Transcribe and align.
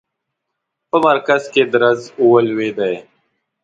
په 0.89 0.97
مرکز 1.07 1.41
کې 1.53 1.63
درز 1.73 2.01
ولوېدی. 2.29 2.95